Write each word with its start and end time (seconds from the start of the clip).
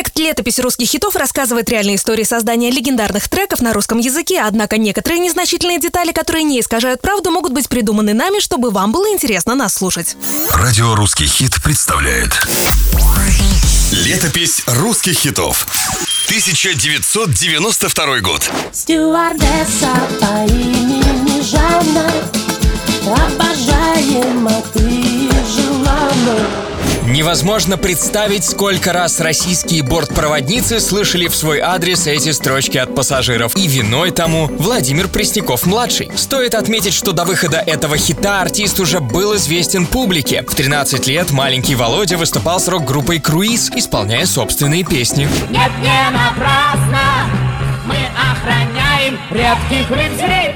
Проект 0.00 0.18
«Летопись 0.18 0.58
русских 0.58 0.88
хитов» 0.88 1.14
рассказывает 1.14 1.68
реальные 1.68 1.96
истории 1.96 2.22
создания 2.22 2.70
легендарных 2.70 3.28
треков 3.28 3.60
на 3.60 3.74
русском 3.74 3.98
языке, 3.98 4.40
однако 4.40 4.78
некоторые 4.78 5.18
незначительные 5.18 5.78
детали, 5.78 6.12
которые 6.12 6.42
не 6.42 6.58
искажают 6.58 7.02
правду, 7.02 7.30
могут 7.30 7.52
быть 7.52 7.68
придуманы 7.68 8.14
нами, 8.14 8.40
чтобы 8.40 8.70
вам 8.70 8.92
было 8.92 9.12
интересно 9.12 9.54
нас 9.54 9.74
слушать. 9.74 10.16
Радио 10.54 10.94
«Русский 10.94 11.26
хит» 11.26 11.62
представляет. 11.62 12.30
Летопись 13.92 14.62
русских 14.68 15.18
хитов 15.18 15.66
1992 16.28 18.20
год. 18.20 18.50
Стюардесса 18.72 19.92
по 20.18 20.50
имени 20.50 21.42
Жанна 21.42 22.10
Обожаема 23.06 24.62
ты 24.72 24.79
Невозможно 27.20 27.76
представить, 27.76 28.46
сколько 28.46 28.94
раз 28.94 29.20
российские 29.20 29.82
бортпроводницы 29.82 30.80
слышали 30.80 31.28
в 31.28 31.36
свой 31.36 31.58
адрес 31.58 32.06
эти 32.06 32.32
строчки 32.32 32.78
от 32.78 32.94
пассажиров. 32.94 33.54
И 33.58 33.68
виной 33.68 34.10
тому 34.10 34.46
Владимир 34.46 35.06
Пресняков-младший. 35.06 36.10
Стоит 36.16 36.54
отметить, 36.54 36.94
что 36.94 37.12
до 37.12 37.26
выхода 37.26 37.58
этого 37.58 37.98
хита 37.98 38.40
артист 38.40 38.80
уже 38.80 39.00
был 39.00 39.36
известен 39.36 39.84
публике. 39.84 40.46
В 40.48 40.54
13 40.54 41.08
лет 41.08 41.30
маленький 41.30 41.74
Володя 41.74 42.16
выступал 42.16 42.58
с 42.58 42.68
рок-группой 42.68 43.20
«Круиз», 43.20 43.70
исполняя 43.76 44.24
собственные 44.24 44.84
песни. 44.84 45.28
Нет, 45.50 45.72
не 45.82 46.10
напрасно 46.10 47.19
мы 47.90 47.96
охраняем 48.32 49.18
редких 49.30 49.90
рыцарей 49.90 50.54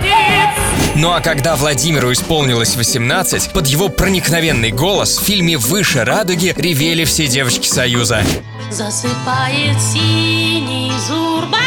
ну 0.97 1.11
а 1.11 1.21
когда 1.21 1.57
Владимиру 1.57 2.13
исполнилось 2.13 2.77
18, 2.77 3.51
под 3.53 3.67
его 3.67 3.89
проникновенный 3.89 4.71
голос 4.71 5.19
в 5.19 5.25
фильме 5.25 5.59
«Выше 5.59 6.05
радуги» 6.05 6.55
ревели 6.57 7.05
все 7.05 7.27
девочки 7.27 7.67
Союза. 7.67 8.23
Засыпает 8.71 9.77
синий 9.81 10.93
зурбаган 11.09 11.65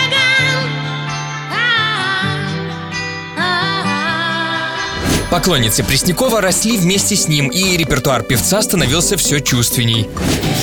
Поклонницы 5.29 5.83
Преснякова 5.83 6.39
росли 6.39 6.77
вместе 6.77 7.17
с 7.17 7.27
ним, 7.27 7.49
и 7.49 7.75
репертуар 7.75 8.23
певца 8.23 8.61
становился 8.61 9.17
все 9.17 9.41
чувственней. 9.41 10.07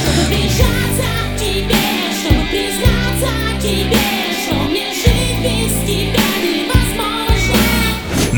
Чтобы 0.02 0.43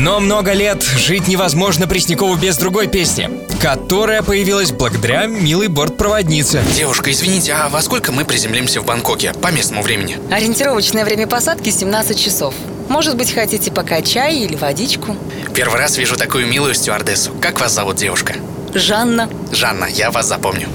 Но 0.07 0.21
много 0.21 0.53
лет 0.53 0.83
жить 0.83 1.27
невозможно 1.27 1.85
Преснякову 1.85 2.37
без 2.37 2.55
другой 2.55 2.87
песни, 2.87 3.29
которая 3.61 4.23
появилась 4.23 4.71
благодаря 4.71 5.25
милой 5.25 5.67
бортпроводнице. 5.67 6.63
Девушка, 6.77 7.11
извините, 7.11 7.51
а 7.51 7.67
во 7.67 7.81
сколько 7.81 8.13
мы 8.13 8.23
приземлимся 8.23 8.79
в 8.79 8.85
Бангкоке 8.85 9.33
по 9.33 9.51
местному 9.51 9.81
времени? 9.81 10.17
Ориентировочное 10.31 11.03
время 11.03 11.27
посадки 11.27 11.71
17 11.71 12.17
часов. 12.17 12.55
Может 12.87 13.17
быть, 13.17 13.33
хотите 13.33 13.69
пока 13.69 14.01
чай 14.01 14.37
или 14.37 14.55
водичку? 14.55 15.17
Первый 15.53 15.77
раз 15.77 15.97
вижу 15.97 16.15
такую 16.15 16.47
милую 16.47 16.73
стюардессу. 16.73 17.33
Как 17.41 17.59
вас 17.59 17.73
зовут, 17.73 17.97
девушка? 17.97 18.35
Жанна. 18.73 19.29
Жанна, 19.51 19.87
я 19.91 20.09
вас 20.09 20.25
запомню. 20.25 20.69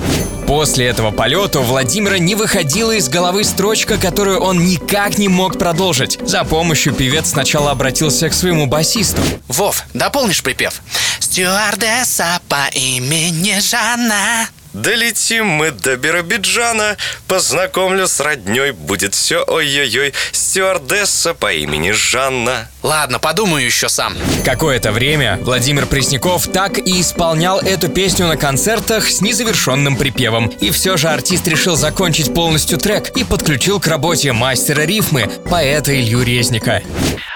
После 0.47 0.87
этого 0.87 1.11
полета 1.11 1.61
у 1.61 1.63
Владимира 1.63 2.19
не 2.19 2.35
выходила 2.35 2.93
из 2.93 3.09
головы 3.09 3.45
строчка, 3.45 3.97
которую 3.97 4.41
он 4.41 4.65
никак 4.65 5.19
не 5.19 5.29
мог 5.29 5.59
продолжить. 5.59 6.19
За 6.23 6.45
помощью 6.45 6.95
певец 6.95 7.31
сначала 7.31 7.71
обратился 7.71 8.29
к 8.29 8.35
своему 8.35 8.67
басисту. 8.67 9.23
Вов, 9.49 9.85
дополнишь 9.95 10.43
припев? 10.43 10.83
Стюардесса 11.21 12.41
по 12.49 12.69
имени 12.75 13.59
Жанна. 13.61 14.49
Долетим 14.73 15.47
мы 15.47 15.71
до 15.71 15.97
Биробиджана, 15.97 16.97
познакомлю 17.29 18.07
с 18.07 18.21
родней, 18.21 18.71
будет 18.71 19.15
все 19.15 19.45
ой-ой-ой, 19.47 20.15
стюардесса 20.33 21.35
по 21.35 21.53
имени 21.53 21.91
Жанна. 21.91 22.71
Ладно, 22.83 23.19
подумаю 23.19 23.65
еще 23.65 23.91
сам. 23.91 24.17
Какое-то 24.45 24.93
время 24.93 25.39
Владимир 25.43 25.85
Пресняков 25.85 26.47
так 26.47 26.79
и 26.79 27.01
исполнял 27.03 27.61
эту 27.61 27.89
песню 27.89 28.27
на 28.27 28.39
концертах 28.39 29.11
с 29.11 29.21
незавершенным 29.21 29.97
припевом. 29.97 30.49
И 30.49 30.71
все 30.71 30.97
же 30.97 31.09
артист 31.09 31.47
решил 31.49 31.77
закончить 31.77 32.33
полностью 32.35 32.79
трек 32.79 33.11
и 33.17 33.25
подключил 33.25 33.79
к 33.79 33.87
работе 33.87 34.33
мастера 34.33 34.83
рифмы, 34.83 35.31
поэта 35.51 35.95
Илью 35.95 36.23
Резника. 36.23 36.83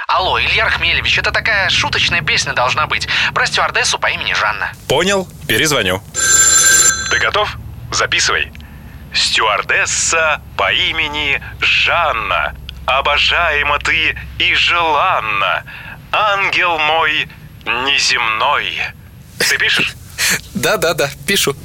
Алло, 0.08 0.40
Илья 0.40 0.64
Рахмелевич, 0.64 1.18
это 1.18 1.32
такая 1.32 1.68
шуточная 1.68 2.22
песня 2.22 2.54
должна 2.54 2.86
быть. 2.86 3.06
Про 3.34 3.46
стюардессу 3.46 3.98
по 3.98 4.06
имени 4.06 4.32
Жанна. 4.32 4.72
Понял? 4.88 5.28
Перезвоню. 5.46 6.02
Ты 7.10 7.18
готов? 7.18 7.56
Записывай. 7.92 8.52
Стюардесса 9.14 10.40
по 10.56 10.72
имени 10.72 11.40
Жанна. 11.60 12.54
Обожаема 12.86 13.78
ты 13.78 14.16
и 14.38 14.54
желанна. 14.54 15.64
Ангел 16.12 16.78
мой 16.78 17.28
неземной. 17.64 18.78
Ты 19.38 19.58
пишешь? 19.58 19.94
Да-да-да, 20.54 21.10
пишу. 21.26 21.56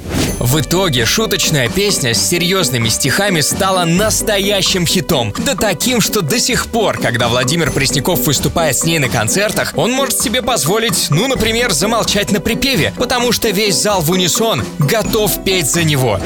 В 0.52 0.60
итоге 0.60 1.06
шуточная 1.06 1.70
песня 1.70 2.12
с 2.12 2.28
серьезными 2.28 2.90
стихами 2.90 3.40
стала 3.40 3.86
настоящим 3.86 4.86
хитом. 4.86 5.32
Да 5.38 5.54
таким, 5.54 6.02
что 6.02 6.20
до 6.20 6.38
сих 6.38 6.66
пор, 6.66 6.98
когда 6.98 7.28
Владимир 7.28 7.72
Пресняков 7.72 8.26
выступает 8.26 8.76
с 8.76 8.84
ней 8.84 8.98
на 8.98 9.08
концертах, 9.08 9.72
он 9.76 9.92
может 9.92 10.20
себе 10.20 10.42
позволить, 10.42 11.06
ну, 11.08 11.26
например, 11.26 11.72
замолчать 11.72 12.32
на 12.32 12.40
припеве, 12.40 12.92
потому 12.98 13.32
что 13.32 13.48
весь 13.48 13.76
зал 13.76 14.02
в 14.02 14.10
унисон 14.10 14.62
готов 14.78 15.42
петь 15.42 15.70
за 15.70 15.84
него. 15.84 16.20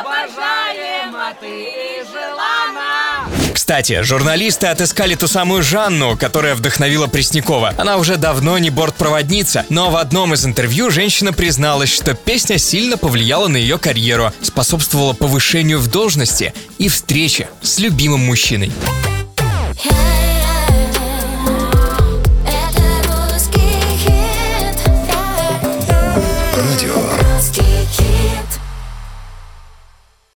Обожаема 0.00 1.34
ты 1.38 1.64
и 1.64 2.02
желана 2.10 3.05
Кстати, 3.66 4.02
журналисты 4.04 4.68
отыскали 4.68 5.16
ту 5.16 5.26
самую 5.26 5.64
Жанну, 5.64 6.16
которая 6.16 6.54
вдохновила 6.54 7.08
Преснякова. 7.08 7.74
Она 7.76 7.96
уже 7.96 8.16
давно 8.16 8.58
не 8.58 8.70
бортпроводница, 8.70 9.66
но 9.70 9.90
в 9.90 9.96
одном 9.96 10.34
из 10.34 10.46
интервью 10.46 10.88
женщина 10.88 11.32
призналась, 11.32 11.92
что 11.92 12.14
песня 12.14 12.58
сильно 12.58 12.96
повлияла 12.96 13.48
на 13.48 13.56
ее 13.56 13.76
карьеру, 13.76 14.32
способствовала 14.40 15.14
повышению 15.14 15.80
в 15.80 15.88
должности 15.88 16.54
и 16.78 16.88
встрече 16.88 17.48
с 17.60 17.80
любимым 17.80 18.20
мужчиной. 18.20 18.70